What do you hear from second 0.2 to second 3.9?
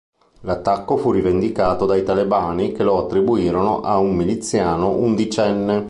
L'attacco fu rivendicato dai talebani che lo attribuirono